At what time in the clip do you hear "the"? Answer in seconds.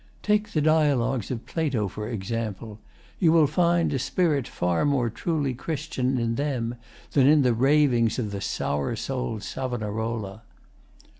0.53-0.61, 7.43-7.53, 8.31-8.41